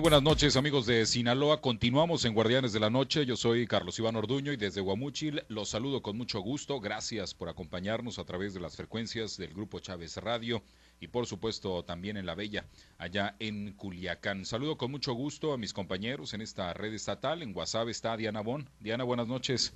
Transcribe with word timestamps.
Muy 0.00 0.08
buenas 0.08 0.22
noches 0.22 0.56
amigos 0.56 0.86
de 0.86 1.04
Sinaloa, 1.04 1.60
continuamos 1.60 2.24
en 2.24 2.32
Guardianes 2.32 2.72
de 2.72 2.80
la 2.80 2.88
Noche, 2.88 3.26
yo 3.26 3.36
soy 3.36 3.66
Carlos 3.66 3.98
Iván 3.98 4.16
Orduño 4.16 4.50
y 4.50 4.56
desde 4.56 4.80
Guamuchil 4.80 5.44
los 5.48 5.68
saludo 5.68 6.00
con 6.00 6.16
mucho 6.16 6.40
gusto, 6.40 6.80
gracias 6.80 7.34
por 7.34 7.50
acompañarnos 7.50 8.18
a 8.18 8.24
través 8.24 8.54
de 8.54 8.60
las 8.60 8.76
frecuencias 8.76 9.36
del 9.36 9.52
Grupo 9.52 9.78
Chávez 9.78 10.16
Radio 10.16 10.62
y 11.00 11.08
por 11.08 11.26
supuesto 11.26 11.82
también 11.82 12.16
en 12.16 12.24
La 12.24 12.34
Bella, 12.34 12.64
allá 12.96 13.36
en 13.40 13.74
Culiacán. 13.74 14.46
Saludo 14.46 14.78
con 14.78 14.90
mucho 14.90 15.12
gusto 15.12 15.52
a 15.52 15.58
mis 15.58 15.74
compañeros 15.74 16.32
en 16.32 16.40
esta 16.40 16.72
red 16.72 16.94
estatal, 16.94 17.42
en 17.42 17.54
WhatsApp 17.54 17.88
está 17.88 18.16
Diana 18.16 18.40
Bon. 18.40 18.66
Diana, 18.80 19.04
buenas 19.04 19.28
noches. 19.28 19.74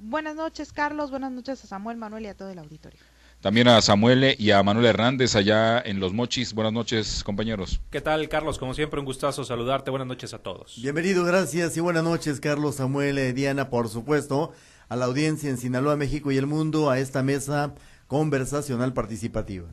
Buenas 0.00 0.36
noches 0.36 0.72
Carlos, 0.72 1.10
buenas 1.10 1.32
noches 1.32 1.62
a 1.62 1.66
Samuel, 1.66 1.98
Manuel 1.98 2.24
y 2.24 2.28
a 2.28 2.34
todo 2.34 2.48
el 2.48 2.58
auditorio. 2.58 3.00
También 3.40 3.68
a 3.68 3.80
Samuel 3.82 4.34
y 4.38 4.50
a 4.50 4.62
Manuel 4.62 4.86
Hernández 4.86 5.36
allá 5.36 5.80
en 5.80 6.00
Los 6.00 6.12
Mochis. 6.12 6.54
Buenas 6.54 6.72
noches, 6.72 7.22
compañeros. 7.22 7.80
¿Qué 7.90 8.00
tal, 8.00 8.28
Carlos? 8.28 8.58
Como 8.58 8.72
siempre, 8.72 8.98
un 8.98 9.06
gustazo 9.06 9.44
saludarte. 9.44 9.90
Buenas 9.90 10.08
noches 10.08 10.32
a 10.32 10.38
todos. 10.38 10.80
Bienvenido, 10.80 11.22
gracias 11.22 11.76
y 11.76 11.80
buenas 11.80 12.02
noches, 12.02 12.40
Carlos, 12.40 12.76
Samuel, 12.76 13.18
eh, 13.18 13.34
Diana, 13.34 13.68
por 13.68 13.88
supuesto, 13.88 14.52
a 14.88 14.96
la 14.96 15.04
audiencia 15.04 15.50
en 15.50 15.58
Sinaloa, 15.58 15.96
México 15.96 16.32
y 16.32 16.38
el 16.38 16.46
mundo, 16.46 16.88
a 16.90 16.98
esta 16.98 17.22
mesa 17.22 17.74
conversacional 18.06 18.94
participativa. 18.94 19.68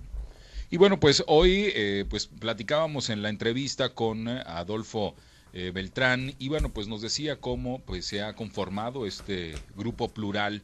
Y 0.70 0.78
bueno, 0.78 1.00
pues 1.00 1.24
hoy 1.28 1.72
eh, 1.74 2.06
pues 2.10 2.28
platicábamos 2.28 3.10
en 3.10 3.22
la 3.22 3.30
entrevista 3.30 3.94
con 3.94 4.28
eh, 4.28 4.44
Adolfo 4.46 5.16
Beltrán 5.54 6.34
y 6.40 6.50
bueno, 6.50 6.70
pues 6.70 6.88
nos 6.88 7.04
decía 7.04 7.36
cómo 7.36 7.78
pues 7.86 8.08
se 8.08 8.24
ha 8.24 8.34
conformado 8.34 9.06
este 9.06 9.54
grupo 9.78 10.10
plural 10.10 10.64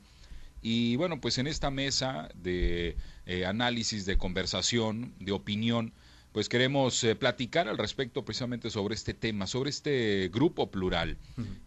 y 0.62 0.96
bueno, 0.96 1.22
pues 1.22 1.38
en 1.38 1.48
esta 1.48 1.72
mesa 1.72 2.30
de 2.36 2.98
eh, 3.26 3.46
análisis, 3.46 4.06
de 4.06 4.18
conversación, 4.18 5.14
de 5.20 5.32
opinión, 5.32 5.94
pues 6.32 6.50
queremos 6.50 7.04
eh, 7.04 7.16
platicar 7.16 7.68
al 7.68 7.78
respecto 7.78 8.24
precisamente 8.24 8.70
sobre 8.70 8.96
este 8.96 9.14
tema, 9.14 9.48
sobre 9.48 9.70
este 9.70 10.30
grupo 10.32 10.70
plural. 10.70 11.18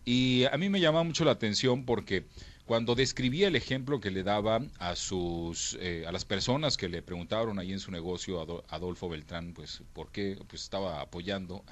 Y 0.04 0.44
a 0.44 0.56
mí 0.56 0.68
me 0.68 0.80
llama 0.80 1.02
mucho 1.02 1.24
la 1.24 1.32
atención 1.32 1.84
porque 1.84 2.26
cuando 2.64 2.94
describía 2.94 3.48
el 3.48 3.56
ejemplo 3.56 4.00
que 4.00 4.10
le 4.10 4.22
daba 4.22 4.60
a 4.78 4.94
sus 4.94 5.76
eh, 5.80 6.04
a 6.06 6.12
las 6.12 6.24
personas 6.24 6.76
que 6.76 6.88
le 6.88 7.02
preguntaron 7.02 7.58
ahí 7.58 7.72
en 7.72 7.80
su 7.80 7.90
negocio 7.90 8.40
a 8.40 8.74
Adolfo 8.74 9.08
Beltrán, 9.08 9.52
pues 9.52 9.82
por 9.92 10.12
qué 10.12 10.38
pues 10.46 10.62
estaba 10.62 11.00
apoyando 11.00 11.64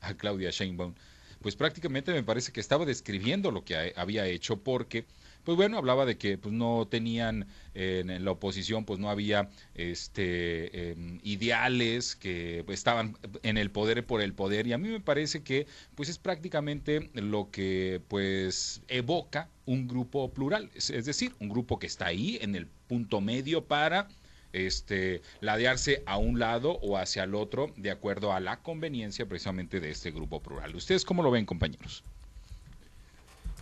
a 0.00 0.14
Claudia 0.14 0.50
Sheinbaum, 0.50 0.94
pues 1.42 1.56
prácticamente 1.56 2.12
me 2.12 2.22
parece 2.22 2.52
que 2.52 2.60
estaba 2.60 2.84
describiendo 2.84 3.50
lo 3.50 3.64
que 3.64 3.92
había 3.96 4.26
hecho 4.26 4.56
porque 4.56 5.04
pues 5.46 5.56
bueno, 5.56 5.78
hablaba 5.78 6.04
de 6.04 6.18
que 6.18 6.38
pues 6.38 6.52
no 6.52 6.88
tenían 6.90 7.46
en 7.74 8.24
la 8.24 8.32
oposición, 8.32 8.84
pues 8.84 8.98
no 8.98 9.10
había 9.10 9.48
este 9.74 10.90
em, 10.90 11.20
ideales 11.22 12.16
que 12.16 12.64
estaban 12.68 13.16
en 13.44 13.56
el 13.56 13.70
poder 13.70 14.04
por 14.04 14.20
el 14.22 14.34
poder 14.34 14.66
y 14.66 14.72
a 14.72 14.78
mí 14.78 14.88
me 14.88 15.00
parece 15.00 15.44
que 15.44 15.68
pues 15.94 16.08
es 16.08 16.18
prácticamente 16.18 17.10
lo 17.14 17.50
que 17.52 18.02
pues 18.08 18.82
evoca 18.88 19.48
un 19.66 19.86
grupo 19.86 20.32
plural, 20.32 20.68
es, 20.74 20.88
decir, 21.04 21.32
un 21.38 21.48
grupo 21.48 21.78
que 21.78 21.86
está 21.86 22.06
ahí 22.06 22.38
en 22.40 22.56
el 22.56 22.66
punto 22.88 23.20
medio 23.20 23.64
para 23.66 24.08
este, 24.52 25.22
ladearse 25.40 26.02
a 26.06 26.16
un 26.16 26.40
lado 26.40 26.72
o 26.82 26.96
hacia 26.96 27.22
el 27.22 27.36
otro 27.36 27.72
de 27.76 27.92
acuerdo 27.92 28.32
a 28.32 28.40
la 28.40 28.62
conveniencia 28.62 29.26
precisamente 29.26 29.78
de 29.78 29.90
este 29.90 30.10
grupo 30.10 30.40
plural. 30.40 30.74
¿Ustedes 30.74 31.04
cómo 31.04 31.22
lo 31.22 31.30
ven, 31.30 31.46
compañeros? 31.46 32.02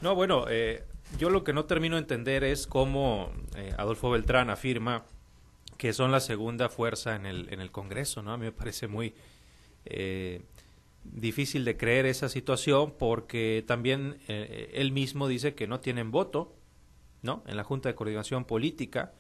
No, 0.04 0.14
bueno, 0.14 0.44
eh, 0.50 0.84
yo 1.18 1.30
lo 1.30 1.44
que 1.44 1.54
no 1.54 1.64
termino 1.64 1.96
de 1.96 2.02
entender 2.02 2.44
es 2.44 2.66
cómo 2.66 3.32
eh, 3.56 3.72
Adolfo 3.78 4.10
Beltrán 4.10 4.50
afirma 4.50 5.06
que 5.78 5.94
son 5.94 6.12
la 6.12 6.20
segunda 6.20 6.68
fuerza 6.68 7.16
en 7.16 7.24
el, 7.24 7.50
en 7.50 7.62
el 7.62 7.70
Congreso, 7.70 8.22
¿no? 8.22 8.34
A 8.34 8.36
mí 8.36 8.44
me 8.44 8.52
parece 8.52 8.86
muy 8.86 9.14
eh, 9.86 10.42
difícil 11.04 11.64
de 11.64 11.78
creer 11.78 12.04
esa 12.04 12.28
situación 12.28 12.92
porque 12.98 13.64
también 13.66 14.18
eh, 14.28 14.72
él 14.74 14.92
mismo 14.92 15.26
dice 15.26 15.54
que 15.54 15.66
no 15.66 15.80
tienen 15.80 16.10
voto, 16.10 16.54
¿no? 17.22 17.42
En 17.46 17.56
la 17.56 17.64
Junta 17.64 17.88
de 17.88 17.94
Coordinación 17.94 18.44
Política 18.44 19.14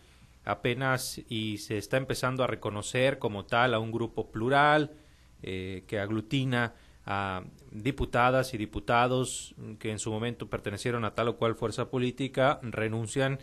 apenas 0.44 1.18
y 1.30 1.56
se 1.56 1.78
está 1.78 1.96
empezando 1.96 2.44
a 2.44 2.46
reconocer 2.46 3.18
como 3.18 3.46
tal 3.46 3.72
a 3.72 3.78
un 3.78 3.90
grupo 3.90 4.30
plural 4.30 4.92
que 5.40 5.98
aglutina 6.00 6.74
a 7.06 7.42
diputadas 7.70 8.54
y 8.54 8.58
diputados 8.58 9.54
que 9.78 9.90
en 9.90 9.98
su 9.98 10.10
momento 10.10 10.48
pertenecieron 10.48 11.04
a 11.04 11.14
tal 11.14 11.28
o 11.28 11.36
cual 11.36 11.54
fuerza 11.54 11.90
política 11.90 12.60
renuncian 12.62 13.38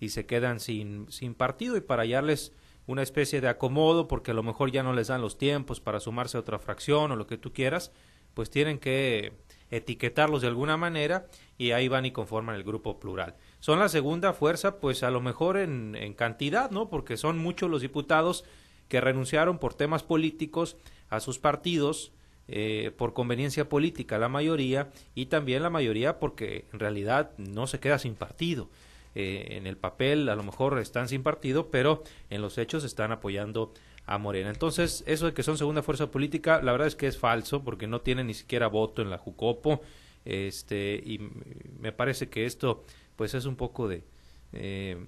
y 0.00 0.08
se 0.08 0.26
quedan 0.26 0.60
sin, 0.60 1.10
sin 1.10 1.34
partido 1.34 1.76
y 1.76 1.80
para 1.80 2.02
hallarles 2.02 2.52
una 2.86 3.02
especie 3.02 3.40
de 3.40 3.48
acomodo 3.48 4.08
porque 4.08 4.32
a 4.32 4.34
lo 4.34 4.42
mejor 4.42 4.70
ya 4.70 4.82
no 4.82 4.92
les 4.92 5.08
dan 5.08 5.20
los 5.20 5.38
tiempos 5.38 5.80
para 5.80 6.00
sumarse 6.00 6.36
a 6.36 6.40
otra 6.40 6.58
fracción 6.58 7.12
o 7.12 7.16
lo 7.16 7.26
que 7.26 7.38
tú 7.38 7.52
quieras, 7.52 7.92
pues 8.34 8.50
tienen 8.50 8.78
que 8.78 9.32
etiquetarlos 9.70 10.42
de 10.42 10.48
alguna 10.48 10.76
manera 10.76 11.26
y 11.56 11.70
ahí 11.70 11.88
van 11.88 12.04
y 12.04 12.10
conforman 12.10 12.56
el 12.56 12.64
grupo 12.64 13.00
plural. 13.00 13.36
Son 13.60 13.78
la 13.78 13.88
segunda 13.88 14.32
fuerza, 14.32 14.80
pues 14.80 15.02
a 15.02 15.10
lo 15.10 15.20
mejor 15.20 15.56
en, 15.56 15.94
en 15.94 16.14
cantidad, 16.14 16.70
¿no? 16.70 16.90
Porque 16.90 17.16
son 17.16 17.38
muchos 17.38 17.70
los 17.70 17.80
diputados 17.80 18.44
que 18.88 19.00
renunciaron 19.00 19.58
por 19.58 19.74
temas 19.74 20.02
políticos 20.02 20.76
a 21.08 21.20
sus 21.20 21.38
partidos, 21.38 22.12
eh, 22.48 22.92
por 22.96 23.14
conveniencia 23.14 23.68
política 23.68 24.18
la 24.18 24.28
mayoría 24.28 24.90
y 25.14 25.26
también 25.26 25.62
la 25.62 25.70
mayoría 25.70 26.18
porque 26.18 26.66
en 26.72 26.78
realidad 26.78 27.30
no 27.38 27.66
se 27.66 27.80
queda 27.80 27.98
sin 27.98 28.14
partido. 28.14 28.68
Eh, 29.14 29.56
en 29.56 29.66
el 29.66 29.76
papel 29.76 30.28
a 30.28 30.34
lo 30.34 30.42
mejor 30.42 30.78
están 30.78 31.08
sin 31.08 31.22
partido, 31.22 31.70
pero 31.70 32.02
en 32.30 32.42
los 32.42 32.58
hechos 32.58 32.82
están 32.84 33.12
apoyando 33.12 33.72
a 34.06 34.18
Morena. 34.18 34.50
Entonces, 34.50 35.04
eso 35.06 35.26
de 35.26 35.34
que 35.34 35.42
son 35.42 35.56
segunda 35.56 35.82
fuerza 35.82 36.10
política, 36.10 36.60
la 36.62 36.72
verdad 36.72 36.88
es 36.88 36.96
que 36.96 37.06
es 37.06 37.16
falso 37.16 37.62
porque 37.62 37.86
no 37.86 38.00
tienen 38.00 38.26
ni 38.26 38.34
siquiera 38.34 38.66
voto 38.66 39.02
en 39.02 39.10
la 39.10 39.18
Jucopo. 39.18 39.80
Este, 40.24 40.94
y 41.04 41.20
me 41.78 41.92
parece 41.92 42.28
que 42.28 42.44
esto 42.46 42.84
pues 43.16 43.34
es 43.34 43.44
un 43.44 43.56
poco 43.56 43.88
de 43.88 44.02
eh, 44.52 45.06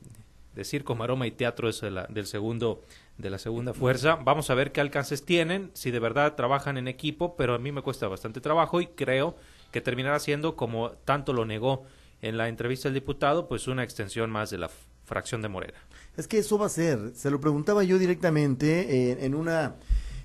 decir 0.55 0.85
como 0.85 1.05
aroma 1.05 1.27
y 1.27 1.31
teatro 1.33 1.69
eso 1.69 1.91
del 1.91 2.27
segundo 2.27 2.83
de 3.19 3.31
la 3.31 3.39
segunda 3.39 3.73
fuerza. 3.73 4.17
Vamos 4.17 4.51
a 4.51 4.55
ver 4.55 4.73
qué 4.73 4.81
alcances 4.81 5.25
tienen, 5.25 5.71
si 5.75 5.91
de 5.91 5.99
verdad 5.99 6.35
trabajan 6.35 6.77
en 6.77 6.89
equipo, 6.89 7.37
pero 7.37 7.55
a 7.55 7.59
mí 7.59 7.73
me 7.73 7.83
cuesta 7.83 8.09
bastante 8.09 8.41
trabajo 8.41 8.81
y 8.81 8.89
creo 8.89 9.37
que 9.73 9.81
terminará 9.81 10.19
siendo, 10.19 10.57
como 10.57 10.91
tanto 10.91 11.33
lo 11.33 11.45
negó 11.45 11.85
en 12.23 12.37
la 12.37 12.49
entrevista 12.49 12.89
el 12.89 12.95
diputado, 12.95 13.49
pues 13.49 13.69
una 13.69 13.85
extensión 13.85 14.31
más 14.31 14.51
de 14.51 14.59
la 14.59 14.71
fracción 15.05 15.43
de 15.43 15.49
Morena. 15.49 15.79
Es 16.17 16.27
que 16.27 16.39
eso 16.39 16.59
va 16.59 16.67
a 16.67 16.71
ser, 16.71 17.13
se 17.15 17.31
lo 17.31 17.41
preguntaba 17.41 17.85
yo 17.85 17.99
directamente 17.99 19.25
en 19.25 19.35
una 19.35 19.77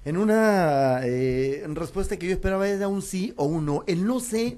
en 0.04 0.18
una 0.18 1.02
eh, 1.04 1.64
respuesta 1.70 2.18
que 2.18 2.26
yo 2.26 2.34
esperaba 2.34 2.68
era 2.68 2.88
un 2.88 3.02
sí 3.04 3.34
o 3.36 3.46
un 3.46 3.66
no. 3.66 3.84
El 3.86 4.06
no 4.06 4.20
sé 4.20 4.58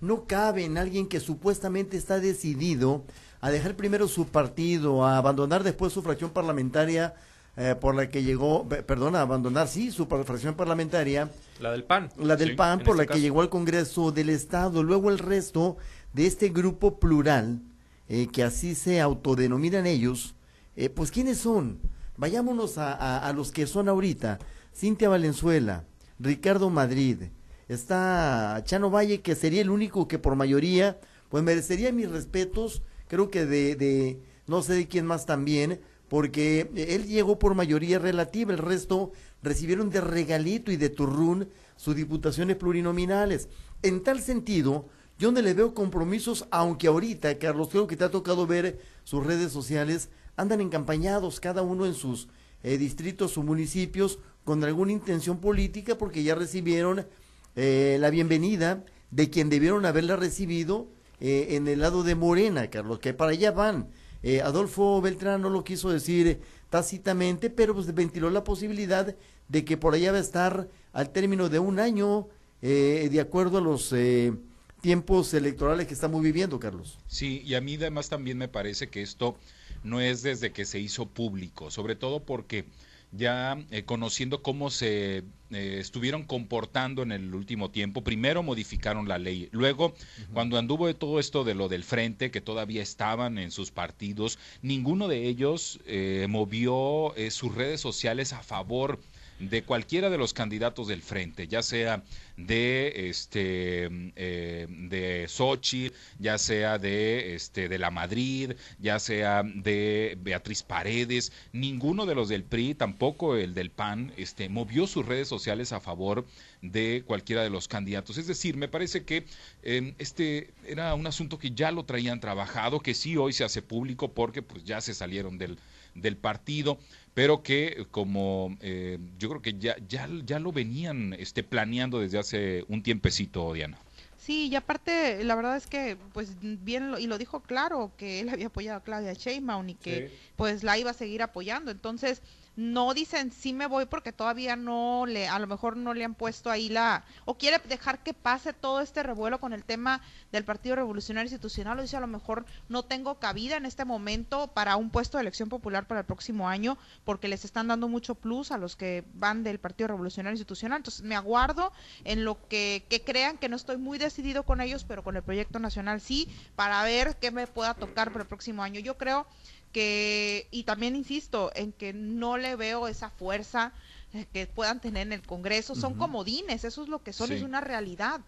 no 0.00 0.26
cabe 0.26 0.64
en 0.64 0.78
alguien 0.78 1.06
que 1.06 1.20
supuestamente 1.20 1.96
está 1.96 2.18
decidido 2.18 3.04
a 3.40 3.50
dejar 3.50 3.76
primero 3.76 4.08
su 4.08 4.26
partido, 4.26 5.04
a 5.04 5.16
abandonar 5.16 5.62
después 5.62 5.92
su 5.92 6.02
fracción 6.02 6.30
parlamentaria 6.30 7.14
eh, 7.56 7.74
por 7.78 7.94
la 7.94 8.08
que 8.08 8.22
llegó, 8.22 8.68
perdona, 8.68 9.20
abandonar, 9.20 9.68
sí, 9.68 9.90
su 9.90 10.06
fracción 10.06 10.54
parlamentaria. 10.54 11.30
La 11.60 11.72
del 11.72 11.84
PAN. 11.84 12.10
La 12.16 12.36
del 12.36 12.56
PAN, 12.56 12.80
por 12.80 12.96
la 12.96 13.02
este 13.02 13.14
que 13.14 13.20
llegó 13.20 13.40
al 13.42 13.50
Congreso 13.50 14.12
del 14.12 14.30
Estado. 14.30 14.82
Luego 14.82 15.10
el 15.10 15.18
resto 15.18 15.76
de 16.12 16.26
este 16.26 16.48
grupo 16.48 16.98
plural, 16.98 17.60
eh, 18.08 18.28
que 18.28 18.42
así 18.42 18.74
se 18.74 19.00
autodenominan 19.00 19.86
ellos, 19.86 20.34
eh, 20.76 20.88
pues 20.88 21.10
¿quiénes 21.10 21.38
son? 21.38 21.78
Vayámonos 22.16 22.78
a, 22.78 23.18
a, 23.18 23.32
los 23.32 23.50
que 23.50 23.66
son 23.66 23.88
ahorita. 23.88 24.38
Cintia 24.74 25.08
Valenzuela, 25.08 25.84
Ricardo 26.18 26.70
Madrid, 26.70 27.24
está 27.68 28.62
Chano 28.64 28.90
Valle, 28.90 29.20
que 29.20 29.34
sería 29.34 29.62
el 29.62 29.70
único 29.70 30.06
que 30.08 30.18
por 30.18 30.36
mayoría, 30.36 30.98
pues 31.28 31.42
merecería 31.42 31.92
mis 31.92 32.10
respetos, 32.10 32.82
creo 33.08 33.30
que 33.30 33.46
de, 33.46 33.74
de 33.76 34.20
no 34.46 34.62
sé 34.62 34.74
de 34.74 34.88
quién 34.88 35.06
más 35.06 35.26
también, 35.26 35.80
porque 36.10 36.68
él 36.74 37.06
llegó 37.06 37.38
por 37.38 37.54
mayoría 37.54 38.00
relativa, 38.00 38.52
el 38.52 38.58
resto 38.58 39.12
recibieron 39.44 39.90
de 39.90 40.00
regalito 40.00 40.72
y 40.72 40.76
de 40.76 40.88
turrún 40.88 41.48
sus 41.76 41.94
diputaciones 41.94 42.56
plurinominales. 42.56 43.48
En 43.84 44.02
tal 44.02 44.20
sentido, 44.20 44.86
yo 45.20 45.30
no 45.30 45.40
le 45.40 45.54
veo 45.54 45.72
compromisos, 45.72 46.46
aunque 46.50 46.88
ahorita, 46.88 47.38
Carlos, 47.38 47.68
creo 47.70 47.86
que 47.86 47.96
te 47.96 48.02
ha 48.02 48.10
tocado 48.10 48.48
ver 48.48 48.80
sus 49.04 49.24
redes 49.24 49.52
sociales, 49.52 50.08
andan 50.34 50.60
encampañados 50.60 51.38
cada 51.38 51.62
uno 51.62 51.86
en 51.86 51.94
sus 51.94 52.26
eh, 52.64 52.76
distritos 52.76 53.38
o 53.38 53.44
municipios 53.44 54.18
con 54.44 54.64
alguna 54.64 54.90
intención 54.90 55.38
política 55.38 55.96
porque 55.96 56.24
ya 56.24 56.34
recibieron 56.34 57.06
eh, 57.54 57.98
la 58.00 58.10
bienvenida 58.10 58.84
de 59.12 59.30
quien 59.30 59.48
debieron 59.48 59.86
haberla 59.86 60.16
recibido 60.16 60.88
eh, 61.20 61.48
en 61.50 61.68
el 61.68 61.78
lado 61.78 62.02
de 62.02 62.16
Morena, 62.16 62.68
Carlos, 62.68 62.98
que 62.98 63.14
para 63.14 63.30
allá 63.30 63.52
van. 63.52 63.90
Eh, 64.22 64.42
Adolfo 64.42 65.00
Beltrán 65.00 65.40
no 65.40 65.50
lo 65.50 65.64
quiso 65.64 65.90
decir 65.90 66.40
tácitamente, 66.68 67.50
pero 67.50 67.74
pues 67.74 67.92
ventiló 67.94 68.30
la 68.30 68.44
posibilidad 68.44 69.14
de 69.48 69.64
que 69.64 69.76
por 69.76 69.94
allá 69.94 70.12
va 70.12 70.18
a 70.18 70.22
estar 70.22 70.68
al 70.92 71.10
término 71.10 71.48
de 71.48 71.58
un 71.58 71.78
año, 71.78 72.28
eh, 72.62 73.08
de 73.10 73.20
acuerdo 73.20 73.58
a 73.58 73.60
los 73.60 73.92
eh, 73.92 74.32
tiempos 74.80 75.34
electorales 75.34 75.86
que 75.86 75.94
estamos 75.94 76.22
viviendo, 76.22 76.60
Carlos. 76.60 76.98
Sí, 77.06 77.42
y 77.44 77.54
a 77.54 77.60
mí 77.60 77.74
además 77.76 78.08
también 78.08 78.38
me 78.38 78.48
parece 78.48 78.88
que 78.88 79.02
esto 79.02 79.36
no 79.82 80.00
es 80.00 80.22
desde 80.22 80.52
que 80.52 80.64
se 80.64 80.78
hizo 80.78 81.06
público, 81.06 81.70
sobre 81.70 81.96
todo 81.96 82.20
porque 82.20 82.64
ya 83.12 83.58
eh, 83.70 83.84
conociendo 83.84 84.42
cómo 84.42 84.70
se 84.70 85.24
eh, 85.50 85.76
estuvieron 85.80 86.24
comportando 86.24 87.02
en 87.02 87.12
el 87.12 87.34
último 87.34 87.70
tiempo. 87.70 88.04
Primero 88.04 88.42
modificaron 88.42 89.08
la 89.08 89.18
ley, 89.18 89.48
luego 89.52 89.94
cuando 90.32 90.58
anduvo 90.58 90.86
de 90.86 90.94
todo 90.94 91.18
esto 91.18 91.44
de 91.44 91.54
lo 91.54 91.68
del 91.68 91.84
frente, 91.84 92.30
que 92.30 92.40
todavía 92.40 92.82
estaban 92.82 93.38
en 93.38 93.50
sus 93.50 93.70
partidos, 93.70 94.38
ninguno 94.62 95.08
de 95.08 95.26
ellos 95.26 95.80
eh, 95.86 96.26
movió 96.28 97.14
sus 97.30 97.54
redes 97.54 97.80
sociales 97.80 98.32
a 98.32 98.42
favor 98.42 99.00
de 99.40 99.62
cualquiera 99.62 100.10
de 100.10 100.18
los 100.18 100.34
candidatos 100.34 100.86
del 100.86 101.02
frente, 101.02 101.48
ya 101.48 101.62
sea 101.62 102.02
de 102.36 103.08
este 103.08 103.88
eh, 104.16 104.66
de 104.68 105.26
Sochi, 105.28 105.90
ya 106.18 106.38
sea 106.38 106.78
de 106.78 107.34
este 107.34 107.68
de 107.68 107.78
la 107.78 107.90
Madrid, 107.90 108.52
ya 108.78 108.98
sea 108.98 109.42
de 109.42 110.16
Beatriz 110.20 110.62
Paredes, 110.62 111.32
ninguno 111.52 112.06
de 112.06 112.14
los 112.14 112.28
del 112.28 112.44
PRI, 112.44 112.74
tampoco 112.74 113.36
el 113.36 113.54
del 113.54 113.70
PAN, 113.70 114.12
este 114.16 114.48
movió 114.48 114.86
sus 114.86 115.06
redes 115.06 115.28
sociales 115.28 115.72
a 115.72 115.80
favor 115.80 116.26
de 116.60 117.02
cualquiera 117.06 117.42
de 117.42 117.50
los 117.50 117.66
candidatos. 117.66 118.18
Es 118.18 118.26
decir, 118.26 118.56
me 118.56 118.68
parece 118.68 119.04
que 119.04 119.24
em, 119.62 119.94
este 119.98 120.50
era 120.66 120.94
un 120.94 121.06
asunto 121.06 121.38
que 121.38 121.52
ya 121.52 121.70
lo 121.70 121.84
traían 121.84 122.20
trabajado, 122.20 122.80
que 122.80 122.94
sí 122.94 123.16
hoy 123.16 123.32
se 123.32 123.44
hace 123.44 123.62
público 123.62 124.12
porque 124.12 124.42
pues 124.42 124.64
ya 124.64 124.80
se 124.80 124.94
salieron 124.94 125.38
del 125.38 125.58
del 125.94 126.16
partido, 126.16 126.78
pero 127.14 127.42
que 127.42 127.86
como 127.90 128.56
eh, 128.60 128.98
yo 129.18 129.28
creo 129.28 129.42
que 129.42 129.58
ya, 129.58 129.76
ya, 129.88 130.08
ya 130.24 130.38
lo 130.38 130.52
venían 130.52 131.14
este, 131.18 131.42
planeando 131.42 132.00
desde 132.00 132.18
hace 132.18 132.64
un 132.68 132.82
tiempecito, 132.82 133.52
Diana. 133.52 133.78
Sí, 134.16 134.48
y 134.48 134.54
aparte, 134.54 135.24
la 135.24 135.34
verdad 135.34 135.56
es 135.56 135.66
que, 135.66 135.96
pues 136.12 136.36
bien, 136.40 136.94
y 136.98 137.06
lo 137.06 137.16
dijo 137.16 137.40
claro, 137.40 137.90
que 137.96 138.20
él 138.20 138.28
había 138.28 138.48
apoyado 138.48 138.78
a 138.78 138.82
Claudia 138.82 139.14
Sheinbaum 139.14 139.70
y 139.70 139.74
que 139.74 140.10
pues 140.36 140.62
la 140.62 140.76
iba 140.76 140.90
a 140.90 140.94
seguir 140.94 141.22
apoyando. 141.22 141.70
Entonces, 141.70 142.22
no 142.56 142.94
dicen 142.94 143.30
sí 143.32 143.52
me 143.52 143.66
voy 143.66 143.86
porque 143.86 144.12
todavía 144.12 144.56
no 144.56 145.06
le, 145.06 145.28
a 145.28 145.38
lo 145.38 145.46
mejor 145.46 145.76
no 145.76 145.94
le 145.94 146.04
han 146.04 146.14
puesto 146.14 146.50
ahí 146.50 146.68
la, 146.68 147.04
o 147.24 147.38
quiere 147.38 147.58
dejar 147.68 148.02
que 148.02 148.14
pase 148.14 148.52
todo 148.52 148.80
este 148.80 149.02
revuelo 149.02 149.40
con 149.40 149.52
el 149.52 149.64
tema 149.64 150.00
del 150.32 150.44
Partido 150.44 150.76
Revolucionario 150.76 151.26
Institucional, 151.26 151.78
o 151.78 151.82
dice 151.82 151.96
a 151.96 152.00
lo 152.00 152.06
mejor 152.06 152.44
no 152.68 152.82
tengo 152.82 153.18
cabida 153.18 153.56
en 153.56 153.66
este 153.66 153.84
momento 153.84 154.48
para 154.48 154.76
un 154.76 154.90
puesto 154.90 155.18
de 155.18 155.22
elección 155.22 155.48
popular 155.48 155.86
para 155.86 156.00
el 156.00 156.06
próximo 156.06 156.48
año 156.48 156.76
porque 157.04 157.28
les 157.28 157.44
están 157.44 157.68
dando 157.68 157.88
mucho 157.88 158.14
plus 158.14 158.50
a 158.50 158.58
los 158.58 158.76
que 158.76 159.04
van 159.14 159.42
del 159.44 159.58
Partido 159.58 159.88
Revolucionario 159.88 160.34
Institucional, 160.34 160.78
entonces 160.78 161.02
me 161.02 161.16
aguardo 161.16 161.72
en 162.04 162.24
lo 162.24 162.46
que, 162.48 162.84
que 162.88 163.02
crean 163.02 163.38
que 163.38 163.48
no 163.48 163.56
estoy 163.56 163.76
muy 163.76 163.98
decidido 163.98 164.42
con 164.42 164.60
ellos, 164.60 164.84
pero 164.84 165.02
con 165.02 165.16
el 165.16 165.22
proyecto 165.22 165.58
nacional 165.58 166.00
sí, 166.00 166.28
para 166.56 166.82
ver 166.82 167.16
qué 167.16 167.30
me 167.30 167.46
pueda 167.46 167.74
tocar 167.74 168.10
para 168.12 168.22
el 168.22 168.28
próximo 168.28 168.62
año. 168.62 168.80
Yo 168.80 168.96
creo 168.96 169.26
que, 169.72 170.46
y 170.50 170.64
también 170.64 170.96
insisto, 170.96 171.50
en 171.54 171.72
que 171.72 171.92
no 171.92 172.36
le 172.36 172.56
veo 172.56 172.88
esa 172.88 173.10
fuerza 173.10 173.72
eh, 174.12 174.26
que 174.32 174.46
puedan 174.46 174.80
tener 174.80 175.06
en 175.06 175.12
el 175.12 175.22
Congreso, 175.22 175.74
son 175.74 175.94
comodines, 175.94 176.64
eso 176.64 176.82
es 176.82 176.88
lo 176.88 177.02
que 177.02 177.12
son, 177.12 177.32
es 177.32 177.42
una 177.42 177.60
realidad. 177.60 178.20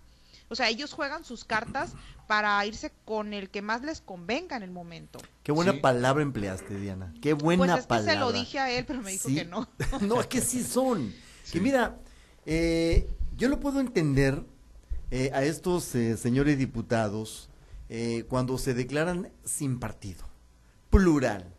O 0.48 0.54
sea, 0.54 0.68
ellos 0.68 0.92
juegan 0.92 1.24
sus 1.24 1.44
cartas 1.44 1.92
para 2.26 2.64
irse 2.66 2.92
con 3.04 3.32
el 3.32 3.48
que 3.48 3.62
más 3.62 3.82
les 3.82 4.00
convenga 4.00 4.56
en 4.56 4.62
el 4.62 4.70
momento. 4.70 5.18
Qué 5.42 5.50
buena 5.50 5.80
palabra 5.80 6.22
empleaste, 6.22 6.78
Diana. 6.78 7.12
Qué 7.22 7.32
buena 7.32 7.66
pues 7.66 7.80
es 7.80 7.86
que 7.86 8.10
se 8.12 8.16
lo 8.16 8.32
dije 8.32 8.58
a 8.58 8.70
él, 8.70 8.84
pero 8.84 9.00
me 9.00 9.12
dijo 9.12 9.28
que 9.28 9.44
no. 9.44 9.68
no, 10.00 10.20
es 10.20 10.26
que 10.26 10.40
sí 10.40 10.62
son. 10.62 11.12
Que 11.50 11.60
mira, 11.60 11.98
eh, 12.44 13.08
yo 13.36 13.48
lo 13.48 13.60
puedo 13.60 13.80
entender 13.80 14.44
eh, 15.10 15.30
a 15.32 15.42
estos 15.42 15.84
señores 15.84 16.58
diputados 16.58 17.48
cuando 18.28 18.56
se 18.56 18.72
declaran 18.72 19.30
sin 19.44 19.78
partido 19.78 20.31
plural. 20.92 21.52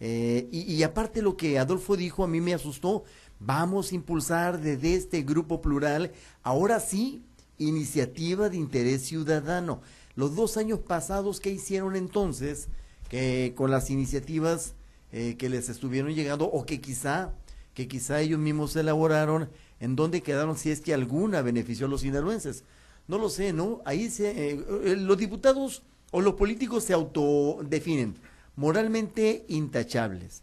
Eh, 0.00 0.48
y, 0.50 0.82
aparte 0.82 1.22
lo 1.22 1.36
que 1.36 1.58
Adolfo 1.58 1.96
dijo 1.96 2.24
a 2.24 2.28
mí 2.28 2.40
me 2.40 2.54
asustó, 2.54 3.04
vamos 3.38 3.92
a 3.92 3.94
impulsar 3.94 4.60
desde 4.60 4.94
este 4.94 5.22
grupo 5.22 5.62
plural, 5.62 6.12
ahora 6.42 6.80
sí, 6.80 7.22
iniciativa 7.58 8.48
de 8.48 8.56
interés 8.56 9.02
ciudadano. 9.02 9.80
Los 10.16 10.34
dos 10.34 10.56
años 10.56 10.80
pasados, 10.80 11.38
¿qué 11.38 11.50
hicieron 11.50 11.96
entonces? 11.96 12.68
Que 13.08 13.54
con 13.56 13.70
las 13.70 13.90
iniciativas 13.90 14.74
eh, 15.12 15.36
que 15.38 15.48
les 15.48 15.68
estuvieron 15.68 16.14
llegando 16.14 16.46
o 16.46 16.64
que 16.64 16.80
quizá, 16.80 17.34
que 17.74 17.88
quizá 17.88 18.20
ellos 18.20 18.40
mismos 18.40 18.74
elaboraron, 18.76 19.50
¿en 19.80 19.96
dónde 19.96 20.22
quedaron 20.22 20.56
si 20.56 20.70
es 20.70 20.80
que 20.80 20.94
alguna 20.94 21.42
benefició 21.42 21.86
a 21.86 21.90
los 21.90 22.00
sinaloenses? 22.00 22.64
No 23.06 23.18
lo 23.18 23.28
sé, 23.28 23.52
¿no? 23.52 23.82
Ahí 23.84 24.08
se, 24.08 24.52
eh, 24.52 24.96
los 24.96 25.18
diputados 25.18 25.82
o 26.10 26.22
los 26.22 26.34
políticos 26.34 26.84
se 26.84 26.94
autodefinen 26.94 28.14
moralmente 28.56 29.44
intachables, 29.48 30.42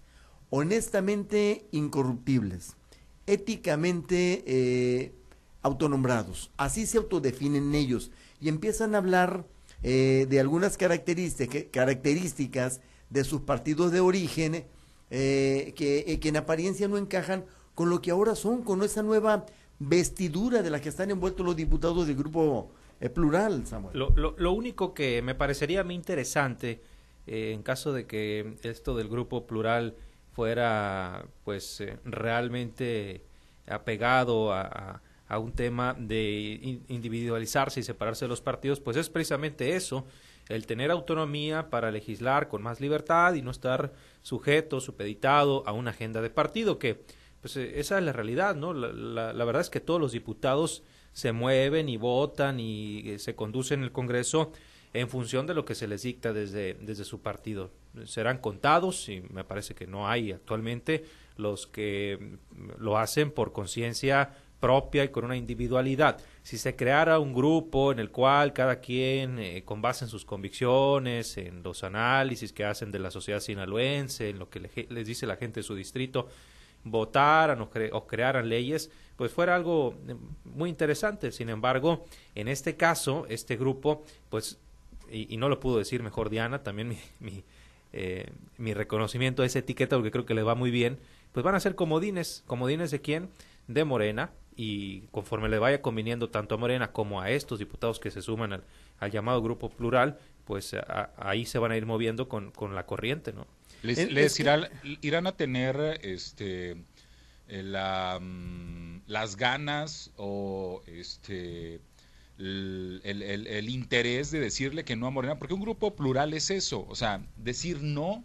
honestamente 0.50 1.68
incorruptibles, 1.71 2.75
éticamente 3.25 4.44
eh, 4.48 5.13
autonombrados. 5.62 6.51
Así 6.57 6.86
se 6.86 6.98
autodefinen 6.98 7.75
ellos 7.75 8.12
y 8.39 8.50
empiezan 8.50 8.95
a 8.95 9.00
hablar 9.00 9.45
eh, 9.83 10.25
de 10.30 10.39
algunas 10.39 10.77
características, 10.77 12.81
de 13.09 13.24
sus 13.24 13.42
partidos 13.42 13.92
de 13.92 14.01
origen 14.01 14.65
eh, 15.09 15.74
que, 15.75 16.19
en 16.21 16.38
apariencia 16.38 16.88
no 16.88 16.98
encajan 16.98 17.45
con 17.75 17.89
lo 17.89 18.01
que 18.01 18.12
ahora 18.12 18.36
son, 18.36 18.63
con 18.63 18.83
esa 18.83 19.04
nueva 19.04 19.45
vestidura 19.80 20.63
de 20.63 20.71
la 20.71 20.81
que 20.81 20.89
están 20.89 21.12
envueltos 21.12 21.45
los 21.45 21.56
diputados 21.56 22.07
del 22.07 22.15
grupo 22.15 22.71
plural, 23.13 23.68
Samuel. 23.68 23.98
Lo, 23.98 24.09
lo, 24.15 24.51
único 24.51 24.95
que 24.95 25.21
me 25.21 25.36
parecería 25.36 25.81
a 25.81 25.83
mí 25.83 25.94
interesante 25.94 26.81
eh, 27.27 27.51
en 27.53 27.62
caso 27.62 27.91
de 27.91 28.07
que 28.07 28.56
esto 28.63 28.95
del 28.95 29.09
grupo 29.09 29.45
plural 29.45 29.95
fuera 30.31 31.25
pues 31.44 31.81
eh, 31.81 31.97
realmente 32.06 33.21
apegado 33.68 34.53
a, 34.53 35.01
un 35.39 35.51
tema 35.51 35.94
de 36.00 36.79
individualizarse 36.88 37.81
y 37.81 37.83
separarse 37.83 38.24
de 38.24 38.29
los 38.29 38.39
partidos, 38.39 38.79
pues 38.79 38.95
es 38.95 39.09
precisamente 39.09 39.75
eso, 39.75 40.06
el 40.47 40.65
tener 40.65 40.89
autonomía 40.89 41.69
para 41.69 41.91
legislar 41.91 42.47
con 42.47 42.63
más 42.63 42.79
libertad 42.79 43.33
y 43.33 43.41
no 43.41 43.51
estar 43.51 43.91
sujeto, 44.21 44.80
supeditado 44.80 45.68
a 45.68 45.73
una 45.73 45.91
agenda 45.91 46.21
de 46.21 46.30
partido, 46.30 46.80
que 46.80 47.03
pues 47.41 47.57
eh, 47.57 47.80
esa 47.80 47.97
es 47.97 48.06
la 48.06 48.13
realidad, 48.13 48.56
¿no? 48.56 48.73
La, 48.73 49.33
la, 49.33 49.45
verdad 49.45 49.62
es 49.62 49.69
que 49.69 49.81
todos 49.81 50.00
los 50.00 50.13
diputados 50.13 50.81
se 51.12 51.33
mueven 51.33 51.89
y 51.89 51.97
votan 51.97 52.62
y 52.62 53.19
se 53.19 53.35
conducen 53.35 53.83
el 53.83 53.91
Congreso 53.91 54.53
en 54.94 55.10
función 55.10 55.48
de 55.48 55.54
lo 55.54 55.66
que 55.66 55.75
se 55.75 55.88
les 55.88 56.04
dicta 56.04 56.34
desde, 56.34 56.75
desde 56.75 57.04
su 57.04 57.22
partido. 57.22 57.72
Serán 58.06 58.39
contados, 58.39 59.10
y 59.10 59.22
me 59.22 59.44
parece 59.44 59.75
que 59.75 59.88
no 59.88 60.07
hay 60.07 60.31
actualmente, 60.31 61.06
los 61.36 61.68
que 61.68 62.38
lo 62.80 62.98
hacen 62.98 63.31
por 63.31 63.54
conciencia 63.54 64.31
propia 64.60 65.04
y 65.04 65.10
con 65.10 65.25
una 65.25 65.38
individualidad. 65.38 66.19
Si 66.42 66.57
se 66.57 66.75
creara 66.75 67.19
un 67.19 67.34
grupo 67.34 67.92
en 67.92 68.00
el 68.00 68.10
cual 68.10 68.54
cada 68.54 68.80
quien, 68.80 69.39
eh, 69.39 69.64
con 69.64 69.81
base 69.81 70.06
en 70.06 70.09
sus 70.09 70.26
convicciones, 70.26 71.38
en 71.38 71.61
los 71.64 71.83
análisis 71.83 72.54
que 72.54 72.66
hacen 72.66 72.92
de 72.92 73.00
la 73.00 73.11
sociedad 73.11 73.40
sinaloense, 73.40 74.30
en 74.30 74.40
lo 74.40 74.50
que 74.50 74.88
les 74.90 75.07
dice 75.07 75.28
la 75.28 75.35
gente 75.35 75.59
de 75.59 75.64
su 75.64 75.76
distrito, 75.76 76.28
votaran 76.83 77.61
o, 77.61 77.69
o, 77.92 78.07
crearan 78.07 78.50
leyes, 78.50 78.90
pues 79.16 79.31
fuera 79.31 79.56
algo 79.56 79.95
eh, 80.07 80.16
muy 80.45 80.69
interesante. 80.69 81.31
Sin 81.31 81.50
embargo, 81.50 82.06
en 82.33 82.47
este 82.47 82.76
caso, 82.76 83.26
este 83.30 83.57
grupo, 83.57 84.04
pues 84.30 84.59
y, 85.11 85.37
no 85.37 85.49
lo 85.49 85.59
pudo 85.59 85.78
decir 85.78 86.04
mejor 86.04 86.30
Diana, 86.30 86.64
también 86.64 86.90
mi, 86.90 86.97
mi, 87.19 87.44
eh, 87.94 88.30
mi, 88.57 88.73
reconocimiento 88.73 89.44
a 89.44 89.45
esa 89.45 89.59
etiqueta 89.59 89.95
porque 89.95 90.11
creo 90.11 90.26
que 90.26 90.33
le 90.33 90.44
va 90.44 90.56
muy 90.56 90.71
bien, 90.71 90.99
pues 91.31 91.44
van 91.44 91.56
a 91.56 91.59
ser 91.59 91.76
comodines, 91.76 92.44
comodines 92.47 92.92
de 92.92 93.02
quién? 93.02 93.30
De 93.68 93.83
Morena, 93.83 94.31
y 94.56 95.02
conforme 95.11 95.49
le 95.49 95.59
vaya 95.59 95.81
conviniendo 95.81 96.30
tanto 96.30 96.56
a 96.56 96.57
Morena 96.57 96.92
como 96.92 97.21
a 97.21 97.30
estos 97.30 97.59
diputados 97.59 97.99
que 97.99 98.11
se 98.11 98.21
suman 98.21 98.54
al, 98.54 98.64
al 98.99 99.11
llamado 99.11 99.42
grupo 99.42 99.69
plural, 99.69 100.18
pues 100.45 100.76
ahí 101.18 101.45
se 101.45 101.59
van 101.59 101.71
a 101.73 101.78
ir 101.78 101.85
moviendo 101.85 102.30
con, 102.30 102.52
con 102.52 102.73
la 102.73 102.85
corriente, 102.85 103.33
¿no? 103.33 103.45
Les, 103.83 104.40
irán 104.40 105.28
a 105.28 105.31
tener 105.33 105.99
este 106.02 106.78
eh, 107.47 107.64
la, 107.64 108.19
mm, 108.19 109.04
las 109.07 109.35
ganas 109.35 110.11
o 110.18 110.81
este 110.87 111.80
el, 112.37 113.67
interés 113.69 114.31
de 114.31 114.39
decirle 114.39 114.83
que 114.85 114.95
no 114.95 115.07
a 115.07 115.11
Morena, 115.11 115.39
porque 115.39 115.53
un 115.53 115.61
grupo 115.61 115.95
plural 115.95 116.33
es 116.33 116.51
eso, 116.51 116.85
o 116.87 116.95
sea, 116.95 117.25
decir 117.35 117.81
no 117.81 118.23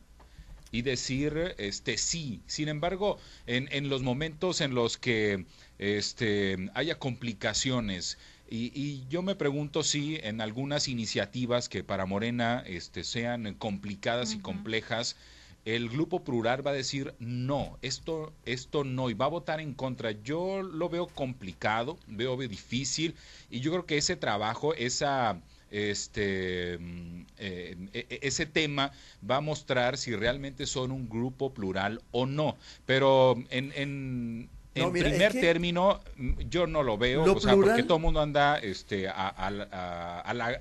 y 0.71 0.83
decir 0.83 1.55
este 1.59 1.99
sí. 1.99 2.41
Sin 2.47 2.69
embargo, 2.69 3.19
en, 3.47 3.69
en 3.73 3.89
los 3.89 4.03
momentos 4.03 4.61
en 4.61 4.75
los 4.75 4.97
que 4.97 5.47
este, 5.79 6.71
haya 6.75 6.99
complicaciones, 6.99 8.19
y, 8.55 9.05
yo 9.09 9.23
me 9.23 9.35
pregunto 9.35 9.83
si 9.83 10.19
en 10.23 10.43
algunas 10.43 10.87
iniciativas 10.87 11.71
que 11.71 11.83
para 11.83 12.05
Morena 12.05 12.63
este, 12.67 13.03
sean 13.03 13.55
complicadas 13.55 14.35
y 14.35 14.41
complejas, 14.41 15.17
el 15.65 15.89
grupo 15.89 16.25
plural 16.25 16.67
va 16.67 16.73
a 16.73 16.75
decir 16.75 17.15
no, 17.19 17.79
esto, 17.83 18.33
esto 18.45 18.85
no, 18.85 19.11
y 19.11 19.15
va 19.15 19.27
a 19.27 19.29
votar 19.29 19.61
en 19.61 19.75
contra. 19.75 20.11
Yo 20.11 20.63
lo 20.63 20.89
veo 20.89 21.07
complicado, 21.07 21.99
veo 22.07 22.37
difícil, 22.37 23.15
y 23.51 23.61
yo 23.61 23.71
creo 23.71 23.87
que 23.87 23.99
ese 23.99 24.17
trabajo, 24.17 24.75
esa 24.75 25.41
este 25.73 26.77
mm, 26.79 27.23
eh, 27.39 27.77
e, 27.95 28.07
e, 28.11 28.19
ese 28.23 28.47
tema 28.47 28.93
va 29.29 29.37
a 29.37 29.41
mostrar 29.41 29.97
si 29.97 30.15
realmente 30.15 30.67
son 30.67 30.93
un 30.93 31.09
grupo 31.09 31.55
plural 31.55 32.03
o 32.11 32.27
no. 32.27 32.57
Pero 32.85 33.37
en, 33.49 33.73
en, 33.75 34.51
primer 34.75 35.33
término, 35.33 36.01
mm, 36.17 36.41
yo 36.51 36.67
no 36.67 36.83
lo 36.83 36.99
veo, 36.99 37.23
o 37.25 37.41
sea, 37.41 37.55
porque 37.55 37.85
todo 37.85 37.97
el 37.97 38.03
mundo 38.03 38.21
anda 38.21 38.59
este, 38.59 39.09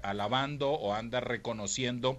alabando 0.07 0.71
o 0.71 0.93
anda 0.93 1.19
reconociendo 1.19 2.17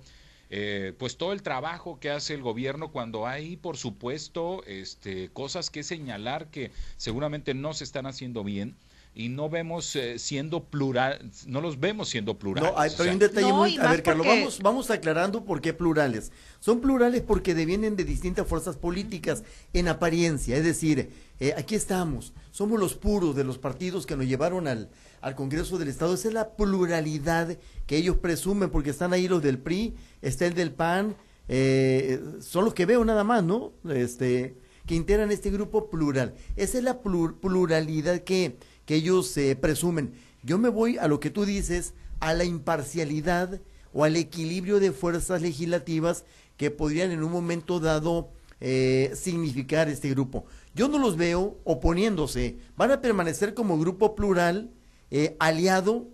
eh, 0.55 0.93
pues 0.99 1.17
todo 1.17 1.33
el 1.33 1.41
trabajo 1.41 1.99
que 1.99 2.11
hace 2.11 2.35
el 2.35 2.43
gobierno 2.43 2.93
cuando 2.93 3.27
hay, 3.27 3.57
por 3.57 3.79
supuesto, 3.79 4.63
este, 4.67 5.31
cosas 5.31 5.71
que 5.71 5.83
señalar 5.83 6.49
que 6.49 6.71
seguramente 6.99 7.55
no 7.55 7.73
se 7.73 7.85
están 7.85 8.05
haciendo 8.05 8.45
bien 8.45 8.77
y 9.15 9.31
no 9.31 9.49
vemos 9.49 9.97
eh, 9.97 10.19
siendo 10.19 10.65
plural, 10.65 11.31
no 11.47 11.63
los 11.63 11.81
vemos 11.81 12.11
siendo 12.11 12.39
plurales. 12.39 12.71
No, 12.71 12.79
hay, 12.79 12.91
un 13.09 13.19
detalle 13.19 13.51
muy... 13.51 13.79
A 13.79 13.93
ver, 13.93 14.03
Carlos, 14.03 14.27
vamos, 14.27 14.59
vamos 14.61 14.91
aclarando 14.91 15.47
por 15.47 15.63
qué 15.63 15.73
plurales. 15.73 16.33
Son 16.61 16.83
plurales 16.83 17.23
porque 17.23 17.55
devienen 17.55 17.97
de 17.97 18.05
distintas 18.05 18.47
fuerzas 18.47 18.77
políticas 18.77 19.45
en 19.73 19.89
apariencia, 19.89 20.55
es 20.59 20.65
decir, 20.65 21.13
eh, 21.41 21.55
aquí 21.57 21.77
estamos, 21.77 22.35
somos 22.51 22.79
los 22.79 22.95
puros 22.95 23.35
de 23.35 23.45
los 23.45 23.57
partidos 23.57 24.05
que 24.05 24.17
nos 24.17 24.27
llevaron 24.27 24.69
al, 24.69 24.91
al 25.23 25.35
Congreso 25.35 25.79
del 25.79 25.89
Estado. 25.89 26.15
Esa 26.15 26.29
es 26.29 26.35
la 26.35 26.57
pluralidad 26.57 27.57
que 27.87 27.97
ellos 27.97 28.19
presumen, 28.19 28.71
porque 28.71 28.91
están 28.91 29.13
ahí 29.13 29.29
los 29.29 29.43
del 29.43 29.59
PRI, 29.59 29.95
está 30.21 30.47
el 30.47 30.55
del 30.55 30.73
PAN, 30.73 31.17
eh, 31.49 32.21
son 32.41 32.65
los 32.65 32.75
que 32.75 32.87
veo 32.87 33.05
nada 33.05 33.25
más, 33.25 33.43
¿no? 33.43 33.73
Este, 33.89 34.57
que 34.87 34.95
integran 34.95 35.31
este 35.31 35.51
grupo 35.51 35.89
plural. 35.89 36.35
Esa 36.57 36.79
es 36.79 36.85
la 36.85 37.01
pluralidad 37.01 38.21
que, 38.21 38.59
que 38.85 38.97
ellos 38.97 39.35
eh, 39.37 39.57
presumen. 39.57 40.13
Yo 40.43 40.59
me 40.59 40.69
voy 40.69 40.99
a 40.99 41.09
lo 41.09 41.21
que 41.21 41.31
tú 41.31 41.45
dices, 41.45 41.95
a 42.21 42.35
la 42.35 42.45
imparcialidad 42.45 43.61
o 43.93 44.05
al 44.05 44.17
equilibrio 44.17 44.81
de 44.81 44.93
fuerzas 44.93 45.41
legislativas 45.41 46.25
que 46.57 46.71
podrían 46.71 47.11
en 47.13 47.23
un 47.23 47.31
momento 47.31 47.81
dado 47.81 48.31
eh, 48.61 49.13
significar 49.15 49.89
este 49.89 50.11
grupo. 50.11 50.47
Yo 50.75 50.89
no 50.89 50.99
los 50.99 51.17
veo 51.17 51.59
oponiéndose, 51.65 52.57
van 52.77 52.91
a 52.91 53.01
permanecer 53.01 53.55
como 53.55 53.79
grupo 53.79 54.15
plural 54.15 54.71
eh, 55.15 55.37
aliado 55.39 56.09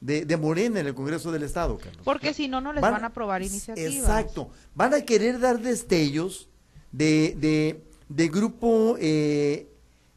de, 0.00 0.36
Morena 0.36 0.78
en 0.78 0.86
el 0.86 0.94
Congreso 0.94 1.32
del 1.32 1.42
Estado, 1.42 1.76
Carlos. 1.76 2.02
Porque 2.04 2.32
si 2.32 2.46
no, 2.46 2.60
no 2.60 2.72
les 2.72 2.80
van, 2.80 3.02
a 3.02 3.08
aprobar 3.08 3.42
iniciativas. 3.42 3.92
Exacto. 3.92 4.48
Van 4.76 4.94
a 4.94 5.00
querer 5.00 5.40
dar 5.40 5.60
destellos 5.60 6.48
de, 6.92 7.82
de, 8.08 8.28
grupo 8.28 8.96
eh, 9.00 9.68